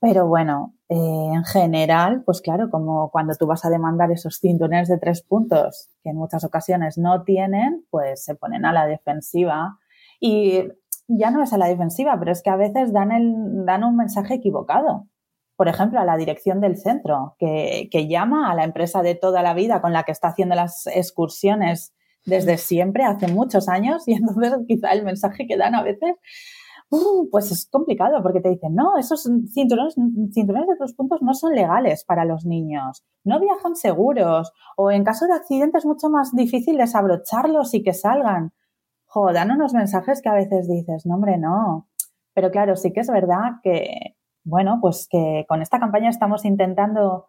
[0.00, 0.96] Pero bueno, eh,
[1.32, 5.90] en general, pues claro, como cuando tú vas a demandar esos cinturones de tres puntos
[6.02, 9.78] que en muchas ocasiones no tienen, pues se ponen a la defensiva.
[10.24, 10.68] Y
[11.08, 13.34] ya no es a la defensiva, pero es que a veces dan, el,
[13.66, 15.08] dan un mensaje equivocado.
[15.56, 19.42] Por ejemplo, a la dirección del centro, que, que llama a la empresa de toda
[19.42, 21.92] la vida con la que está haciendo las excursiones
[22.24, 26.14] desde siempre, hace muchos años, y entonces quizá el mensaje que dan a veces
[26.94, 29.94] Uh, pues es complicado porque te dicen, no, esos cinturones,
[30.34, 35.02] cinturones de dos puntos no son legales para los niños, no viajan seguros o en
[35.02, 38.52] caso de accidente es mucho más difícil desabrocharlos y que salgan.
[39.12, 41.86] Jo, dan unos mensajes que a veces dices, no, hombre, no.
[42.32, 47.26] Pero claro, sí que es verdad que, bueno, pues que con esta campaña estamos intentando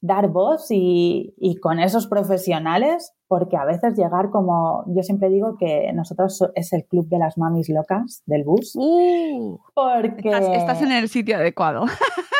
[0.00, 5.56] dar voz y, y, con esos profesionales, porque a veces llegar como, yo siempre digo
[5.56, 8.74] que nosotros es el club de las mamis locas del bus.
[8.74, 10.30] Uh, porque...
[10.30, 11.84] Estás, estás en el sitio adecuado.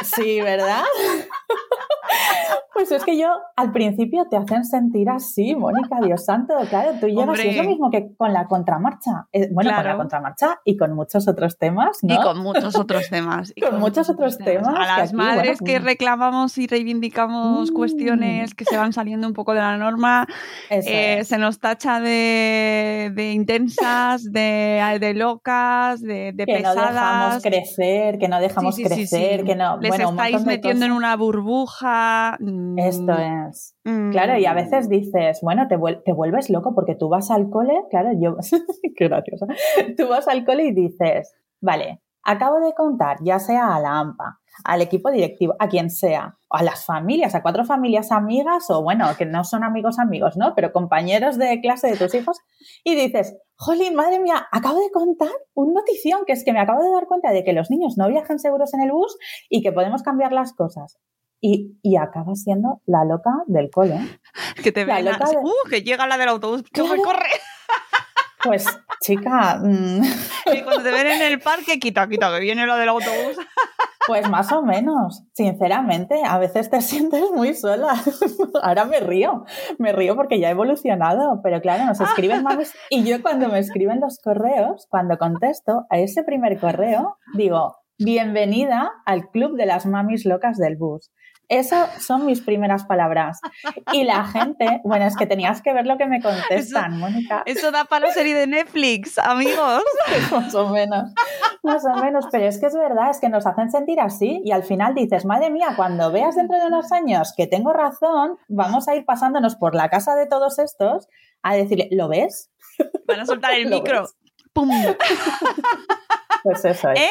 [0.03, 0.83] Sí, ¿verdad?
[2.73, 7.07] Pues es que yo al principio te hacen sentir así, Mónica, Dios santo, claro, tú
[7.09, 9.27] llegas y es lo mismo que con la contramarcha.
[9.33, 12.15] Eh, Bueno, con la contramarcha y con muchos otros temas, ¿no?
[12.15, 13.53] Y con muchos otros temas.
[13.55, 15.85] y Con muchos otros temas A que las aquí, madres bueno, que mm.
[15.85, 17.75] reclamamos y reivindicamos Mm.
[17.75, 20.27] cuestiones que se van saliendo un poco de la norma,
[20.71, 26.89] eh, se nos tacha de, de intensas, de, de locas, de, de que no dejamos
[26.91, 27.43] pesadas.
[27.43, 29.47] crecer, que no dejamos Sí, sí, sí, crecer, sí.
[29.47, 29.77] que no.
[29.79, 32.37] Les bueno, estáis metiendo en una burbuja.
[32.79, 33.75] Esto es.
[33.85, 37.31] mm, Claro, y a veces dices, bueno, te, vuel- te vuelves loco porque tú vas
[37.31, 38.37] al cole, claro, yo,
[38.97, 39.47] qué graciosa,
[39.97, 44.41] tú vas al cole y dices, vale, acabo de contar, ya sea a la AMPA,
[44.65, 48.83] al equipo directivo, a quien sea, o a las familias, a cuatro familias amigas, o
[48.83, 50.55] bueno, que no son amigos amigos, ¿no?
[50.55, 52.39] Pero compañeros de clase de tus hijos,
[52.85, 56.83] y dices, jolín, madre mía, acabo de contar un notición, que es que me acabo
[56.83, 59.17] de dar cuenta de que los niños no viajan seguros en el bus
[59.49, 60.99] y que podemos cambiar las cosas.
[61.41, 63.99] Y, y acabas siendo la loca del cole.
[64.63, 65.69] Que te loca de- ¡Uh!
[65.71, 66.63] Que llega la del autobús.
[66.75, 67.03] ¡Corre, Claro.
[67.03, 67.29] corre!
[68.43, 68.65] Pues,
[69.03, 70.01] chica, mm,
[70.55, 73.37] Y cuando te ven en el parque, quita, quita, que viene la del autobús.
[74.07, 77.95] pues más o menos, sinceramente, a veces te sientes muy sola.
[78.63, 79.45] Ahora me río,
[79.79, 83.59] me río porque ya he evolucionado, pero claro, nos escriben mamis y yo cuando me
[83.59, 89.85] escriben los correos, cuando contesto a ese primer correo, digo, bienvenida al club de las
[89.85, 91.11] mamis locas del bus.
[91.51, 93.41] Esas son mis primeras palabras.
[93.93, 97.43] Y la gente, bueno, es que tenías que ver lo que me contestan, Mónica.
[97.45, 99.83] Eso da para la serie de Netflix, amigos.
[100.31, 101.13] más o menos,
[101.65, 104.53] más o menos, pero es que es verdad, es que nos hacen sentir así y
[104.53, 108.87] al final dices, madre mía, cuando veas dentro de unos años que tengo razón, vamos
[108.87, 111.09] a ir pasándonos por la casa de todos estos
[111.43, 112.53] a decirle, ¿lo ves?
[113.09, 114.03] Van a soltar el ¿Lo micro.
[114.03, 114.15] ves?
[114.53, 114.71] ¡Pum!
[116.43, 117.01] Pues eso es.
[117.01, 117.11] ¿Eh?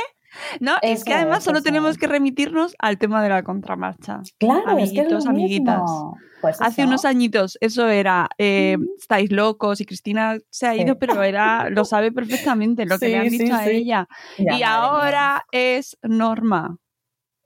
[0.59, 4.21] No, es que además es, solo tenemos que remitirnos al tema de la contramarcha.
[4.37, 5.81] Claro, es que es amiguitos, lo amiguitas.
[5.81, 6.17] mismo.
[6.41, 8.85] Pues Hace unos añitos eso era, eh, Mm.
[8.97, 10.81] estáis locos y Cristina se ha Sí.
[10.81, 14.07] ido, pero era, lo sabe perfectamente lo que Sí, le han sí, dicho a ella.
[14.37, 14.75] Ya, y mía.
[14.75, 16.77] ahora es norma.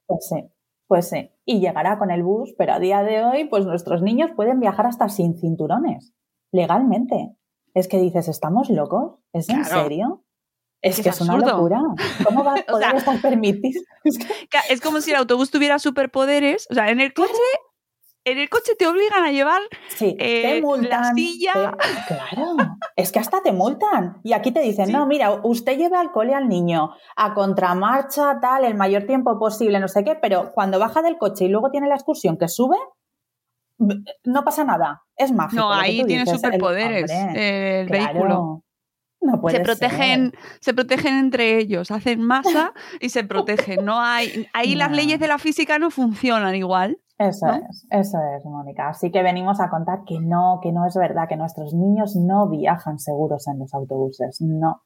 [0.05, 0.43] Pues sí,
[0.87, 1.31] pues sí.
[1.45, 4.85] Y llegará con el bus, pero a día de hoy, pues nuestros niños pueden viajar
[4.85, 6.13] hasta sin cinturones,
[6.51, 7.35] legalmente.
[7.73, 9.15] Es que dices, ¿estamos locos?
[9.33, 9.83] ¿Es en Claro.
[9.83, 10.22] serio?
[10.83, 11.79] Es que es, una locura.
[12.25, 13.81] ¿Cómo va a O poder sea- estar permitido?
[14.69, 16.67] Es como si el autobús tuviera superpoderes.
[16.69, 17.31] O sea, en el coche,
[18.25, 21.15] en el coche te obligan a llevar Sí, Eh, te la multan.
[21.15, 21.53] silla.
[21.53, 22.55] te- Claro,
[22.97, 24.17] es que hasta te multan.
[24.23, 24.91] Y aquí te dicen, Sí.
[24.93, 29.79] no, mira, usted lleve al cole al niño a contramarcha, tal, el mayor tiempo posible,
[29.79, 32.77] no sé qué, pero cuando baja del coche y luego tiene la excursión que sube,
[34.23, 35.03] no pasa nada.
[35.15, 35.61] Es mágico.
[35.61, 38.62] No, ahí tiene dices, el- superpoderes hombre, el claro, vehículo.
[39.23, 40.39] No puede Se protegen, ser.
[40.59, 43.85] se protegen entre ellos, hacen masa y se protegen.
[43.85, 46.99] No hay, ahí las leyes de la física no funcionan igual.
[47.17, 47.55] Eso ¿no?
[47.55, 48.89] es, eso es, Mónica.
[48.89, 52.49] Así que venimos a contar que no, que no es verdad, que nuestros niños no
[52.49, 54.83] viajan seguros en los autobuses, no.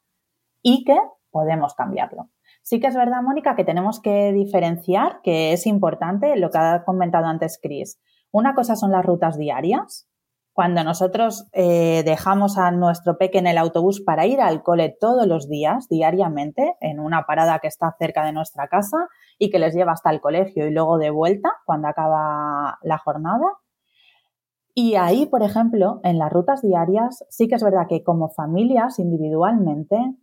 [0.61, 0.97] Y que
[1.31, 2.29] podemos cambiarlo.
[2.61, 6.83] Sí que es verdad, Mónica, que tenemos que diferenciar, que es importante lo que ha
[6.83, 7.99] comentado antes Chris.
[8.31, 10.07] Una cosa son las rutas diarias.
[10.57, 15.27] Cuando nosotros eh, dejamos a nuestro peque en el autobús para ir al cole todos
[15.27, 18.97] los días, diariamente, en una parada que está cerca de nuestra casa,
[19.37, 23.45] y que les lleva hasta el colegio y luego de vuelta cuando acaba la jornada.
[24.73, 28.97] Y ahí, por ejemplo, en las rutas diarias, sí que es verdad que como familias
[28.97, 30.15] individualmente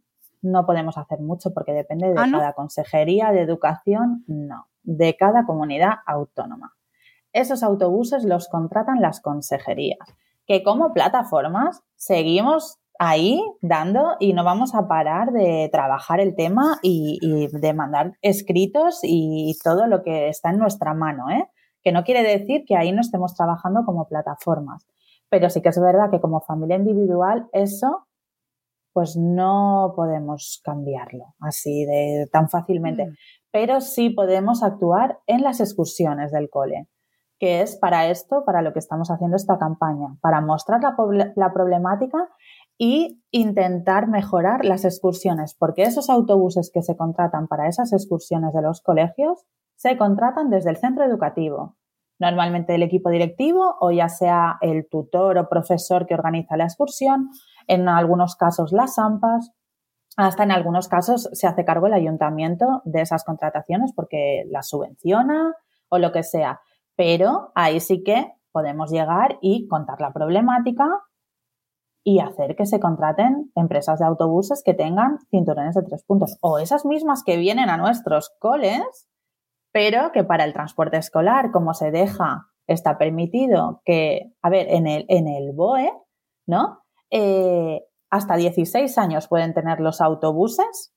[0.42, 2.40] no podemos hacer mucho porque depende de ¿Ah, no?
[2.40, 6.72] cada consejería de educación, no, de cada comunidad autónoma.
[7.32, 10.16] Esos autobuses los contratan las consejerías,
[10.46, 16.78] que como plataformas seguimos ahí dando y no vamos a parar de trabajar el tema
[16.82, 21.48] y, de mandar escritos y todo lo que está en nuestra mano, ¿eh?
[21.82, 24.86] Que no quiere decir que ahí no estemos trabajando como plataformas,
[25.28, 28.06] pero sí que es verdad que como familia individual eso
[28.92, 33.14] pues no podemos cambiarlo así de tan fácilmente, mm.
[33.50, 36.86] pero sí podemos actuar en las excursiones del cole
[37.38, 42.28] que es para esto, para lo que estamos haciendo esta campaña, para mostrar la, problemática
[42.78, 48.62] y intentar mejorar las excursiones, porque esos autobuses que se contratan para esas excursiones de
[48.62, 49.44] los colegios
[49.76, 51.76] se contratan desde el centro educativo.
[52.18, 57.30] Normalmente el equipo directivo o ya sea el tutor o profesor que organiza la excursión,
[57.66, 59.52] en algunos casos las AMPAs,
[60.16, 65.54] hasta en algunos casos se hace cargo el ayuntamiento de esas contrataciones porque las subvenciona
[65.88, 66.60] o lo que sea.
[66.96, 70.86] Pero ahí sí que podemos llegar y contar la problemática,
[72.04, 76.58] y hacer que se contraten empresas de autobuses que tengan cinturones de tres puntos o
[76.58, 79.08] esas mismas que vienen a nuestros coles,
[79.72, 84.86] pero que para el transporte escolar, como se deja, está permitido que, a ver, en
[84.86, 85.90] el, en el BOE,
[86.46, 86.82] ¿no?
[87.10, 90.94] Eh, hasta 16 años pueden tener los autobuses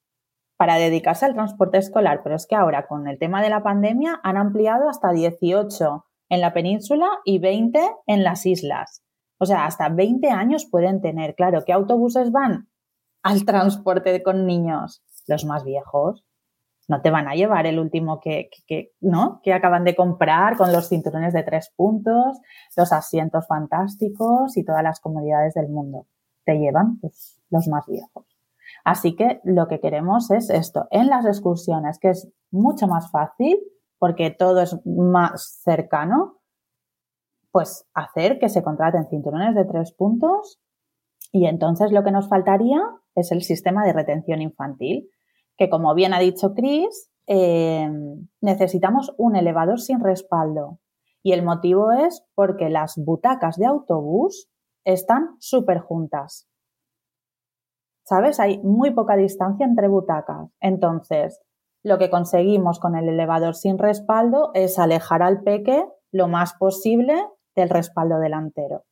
[0.58, 4.20] para dedicarse al transporte escolar, pero es que ahora con el tema de la pandemia
[4.24, 9.04] han ampliado hasta 18 en la península y 20 en las islas.
[9.40, 11.36] O sea, hasta 20 años pueden tener.
[11.36, 12.70] Claro, ¿qué autobuses van
[13.22, 15.04] al transporte con niños?
[15.28, 16.26] Los más viejos.
[16.88, 18.50] No te van a llevar el último que,
[19.02, 19.42] ¿no?
[19.44, 22.40] que acaban de comprar con los cinturones de tres puntos,
[22.78, 26.08] los asientos fantásticos y todas las comodidades del mundo.
[26.46, 28.37] Te llevan pues, los más viejos.
[28.88, 33.60] Así que lo que queremos es esto, en las excursiones, que es mucho más fácil
[34.00, 36.38] porque todo es más cercano,
[37.52, 40.62] pues hacer que se contraten cinturones de tres puntos
[41.34, 42.82] y entonces lo que nos faltaría
[43.14, 45.10] es el sistema de retención infantil,
[45.58, 47.90] que como bien ha dicho Chris, eh,
[48.40, 50.80] necesitamos un elevador sin respaldo.
[51.22, 54.50] Y el motivo es porque las butacas de autobús
[54.86, 56.48] están súper juntas.
[58.08, 58.40] ¿Sabes?
[58.40, 60.50] Hay muy poca distancia entre butacas.
[60.62, 61.42] Entonces,
[61.84, 67.22] lo que conseguimos con el elevador sin respaldo es alejar al peque lo más posible
[67.54, 68.86] del respaldo delantero.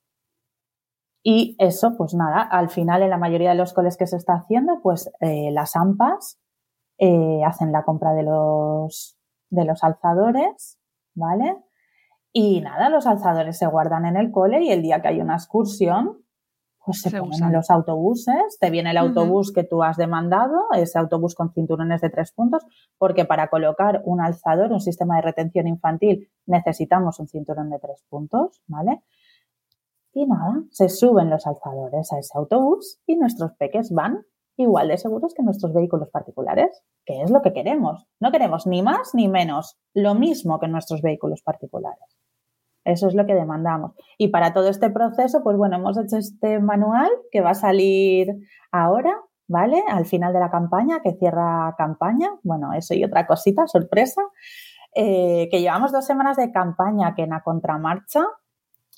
[1.23, 4.34] Y eso, pues nada, al final en la mayoría de los coles que se está
[4.34, 6.38] haciendo, pues eh, las AMPAs
[6.97, 9.17] eh, hacen la compra de los,
[9.49, 10.78] de los alzadores,
[11.15, 11.56] ¿vale?
[12.34, 15.36] Y nada, los alzadores se guardan en el cole y el día que hay una
[15.36, 16.24] excursión,
[16.86, 21.00] pues se, ponen en los autobuses, te viene el autobús que tú has demandado, ese
[21.00, 22.63] autobús con cinturones de tres puntos,
[22.98, 28.04] porque para colocar un alzador, un sistema de retención infantil, necesitamos un cinturón de tres
[28.10, 29.02] puntos, ¿vale?
[30.13, 34.26] Y nada, se suben los alzadores a ese autobús y nuestros peques van
[34.58, 38.08] igual de seguros que nuestros vehículos particulares, que es lo que queremos.
[38.19, 42.14] No queremos ni más ni menos, lo mismo que nuestros vehículos particulares.
[42.86, 43.93] Eso es lo que demandamos.
[44.17, 48.30] Y para todo este proceso, pues bueno, hemos hecho este manual que va a salir
[48.71, 49.12] ahora,
[49.48, 49.84] ¿vale?
[49.89, 52.30] Al final de la campaña, que cierra campaña.
[52.43, 54.21] Bueno, eso y otra cosita, sorpresa.
[54.93, 58.24] Eh, que llevamos dos semanas de campaña que en la contramarcha,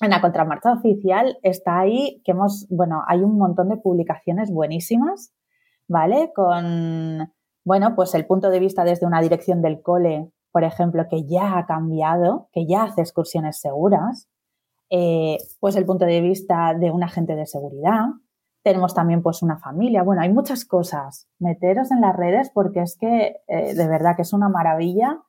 [0.00, 5.32] en la contramarcha oficial está ahí, que hemos, bueno, hay un montón de publicaciones buenísimas,
[5.88, 6.30] ¿vale?
[6.34, 7.32] Con,
[7.64, 11.58] bueno, pues el punto de vista desde una dirección del cole por ejemplo, que ya
[11.58, 14.28] ha cambiado, que ya hace excursiones seguras,
[14.90, 18.06] eh, pues el punto de vista de un agente de seguridad.
[18.62, 20.02] Tenemos también pues una familia.
[20.02, 21.28] Bueno, hay muchas cosas.
[21.38, 25.22] Meteros en las redes porque es que eh, de verdad que es una maravilla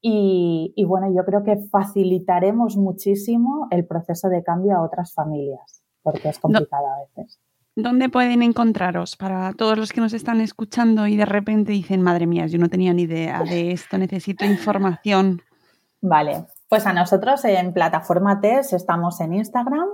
[0.00, 5.82] y, y, bueno, yo creo que facilitaremos muchísimo el proceso de cambio a otras familias
[6.06, 7.40] porque es complicado a veces.
[7.78, 12.26] ¿Dónde pueden encontraros para todos los que nos están escuchando y de repente dicen, madre
[12.26, 15.42] mía, yo no tenía ni idea de esto, necesito información?
[16.00, 19.88] Vale, pues a nosotros en Plataforma TES estamos en Instagram,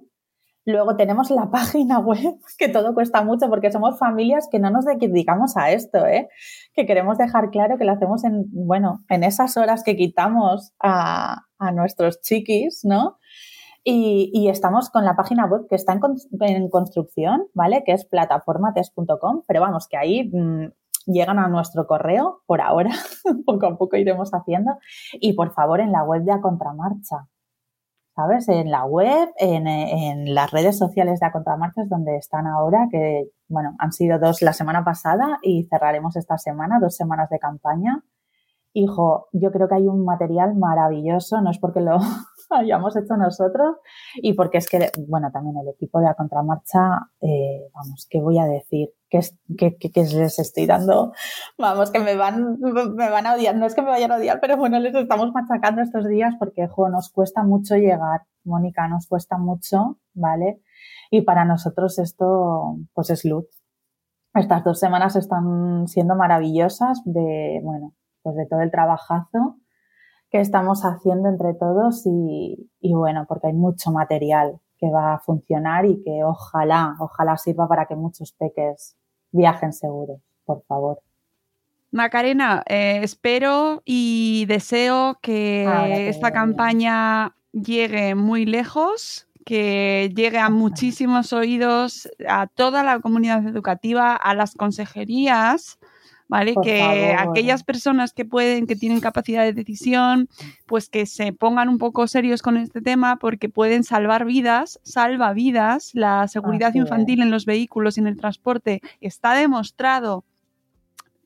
[0.67, 4.83] Luego tenemos la página web, que todo cuesta mucho porque somos familias que no nos
[4.83, 6.27] dedicamos a esto, ¿eh?
[6.73, 11.45] que queremos dejar claro que lo hacemos en, bueno, en esas horas que quitamos a,
[11.73, 13.17] nuestros chiquis, ¿no?
[13.83, 17.83] Y, estamos con la página web que está en, construcción, ¿vale?
[17.85, 20.73] Que es plataformates.com, pero vamos, que ahí mm,
[21.05, 22.91] llegan a nuestro correo por ahora,
[23.45, 24.77] poco a poco iremos haciendo.
[25.13, 27.29] Y por favor, en la web de A Contramarcha,
[28.17, 28.49] ¿sabes?
[28.49, 33.91] En la web, en, las redes sociales de Contramarchas donde están ahora, que, bueno, han
[33.91, 38.03] sido dos la semana pasada y cerraremos esta semana, dos semanas de campaña.
[38.73, 41.99] hijo, yo creo que hay un material maravilloso, no es porque lo
[42.49, 43.77] hayamos hecho nosotros
[44.15, 48.39] y porque es que, bueno, también el equipo de la contramarcha, eh, vamos, ¿qué voy
[48.39, 48.89] a decir?
[49.09, 49.21] Que,
[49.95, 51.13] les estoy dando,
[51.57, 54.39] vamos, que me van, me van a odiar, no es que me vayan a odiar,
[54.41, 59.07] pero bueno, les estamos machacando estos días porque, jo, nos cuesta mucho llegar, Mónica, nos
[59.07, 60.61] cuesta mucho, ¿vale?
[61.09, 63.45] Y para nosotros esto, pues es luz.
[64.33, 69.57] Estas dos semanas están siendo maravillosas de, bueno, pues de todo el trabajazo
[70.29, 75.85] que estamos haciendo entre todos y, bueno, porque hay mucho material que va a funcionar
[75.85, 78.95] y que ojalá, ojalá sirva para que muchos peques
[79.31, 80.99] viajen seguros, por favor.
[81.91, 85.65] Macarena, eh, espero y deseo que
[86.09, 94.15] esta campaña llegue muy lejos, que llegue a muchísimos oídos, a toda la comunidad educativa,
[94.15, 95.79] a las consejerías,
[96.27, 96.55] ¿vale?
[96.61, 100.29] que aquellas personas que pueden, que tienen capacidad de decisión,
[100.65, 105.33] pues que se pongan un poco serios con este tema porque pueden salvar vidas, salva
[105.33, 105.91] vidas.
[105.93, 110.25] La seguridad infantil en los vehículos y en el transporte está demostrado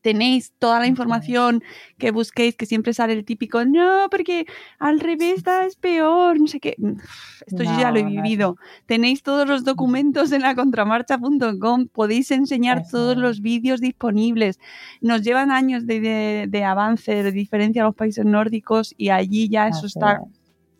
[0.02, 1.62] tenéis toda la información
[1.96, 4.46] que busquéis, que siempre sale el típico, no, porque
[4.78, 6.76] al revés es peor, no sé qué.
[7.46, 8.56] Esto yo ya lo he vivido.
[8.86, 14.58] Tenéis todos los documentos en la contramarcha.com, podéis enseñar todos los vídeos disponibles.
[15.00, 19.86] Nos llevan años de, avance, de diferencia a los países nórdicos y allí ya eso
[19.86, 20.20] está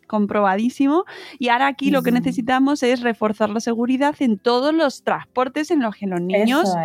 [0.07, 1.05] comprobadísimo.
[1.39, 5.81] Y ahora aquí lo que necesitamos es reforzar la seguridad en todos los transportes en
[5.81, 6.75] los que los niños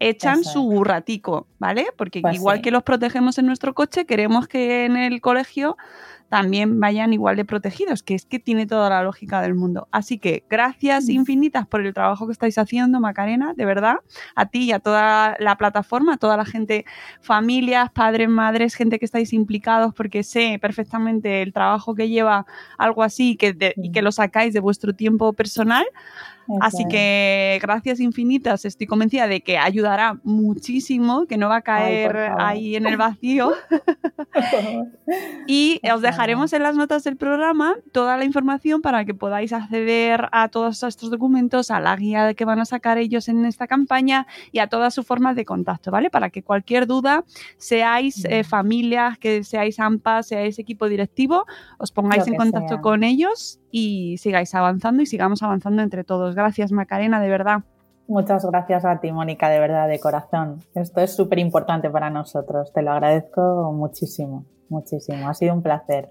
[0.00, 1.86] echan su ratico, ¿vale?
[1.96, 5.76] Porque pues igual que los protegemos en nuestro coche, queremos que en el colegio
[6.28, 9.86] también vayan igual de protegidos, que es que tiene toda la lógica del mundo.
[9.92, 13.96] Así que gracias infinitas por el trabajo que estáis haciendo, Macarena, de verdad,
[14.34, 16.86] a ti y a toda la plataforma, a toda la gente,
[17.20, 22.46] familias, padres, madres, gente que estáis implicados, porque sé perfectamente el trabajo que lleva
[22.78, 25.84] algo así que y que lo sacáis de vuestro tiempo personal.
[26.60, 32.32] Así que gracias infinitas, estoy convencida de que ayudará muchísimo, que no va a caer
[32.38, 33.52] ahí en el vacío.
[35.46, 40.28] y os dejaremos en las notas del programa toda la información para que podáis acceder
[40.32, 44.26] a todos estos documentos, a la guía que van a sacar ellos en esta campaña
[44.52, 46.10] y a todas sus formas de contacto, ¿vale?
[46.10, 47.24] Para que cualquier duda,
[47.56, 51.46] seáis eh, familias, que seáis AMPA, seáis equipo directivo,
[51.78, 56.36] os pongáis en contacto con ellos y sigáis avanzando y sigamos avanzando entre todos.
[56.36, 57.64] Gracias, Macarena, de verdad.
[58.06, 60.60] Muchas gracias a ti, Mónica, de verdad, de corazón.
[60.76, 62.72] Esto es súper importante para nosotros.
[62.72, 65.28] Te lo agradezco muchísimo, muchísimo.
[65.28, 66.08] Ha sido un placer.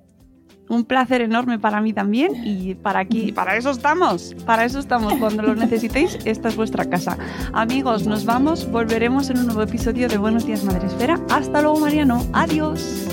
[0.68, 5.14] Un placer enorme para mí también y para aquí, para eso estamos, para eso estamos.
[5.14, 7.18] Cuando lo necesitéis, esta es vuestra casa.
[7.54, 11.18] Amigos, nos vamos, volveremos en un nuevo episodio de Buenos Días Madresfera.
[11.30, 12.26] Hasta luego, Mariano.
[12.34, 13.08] Adiós.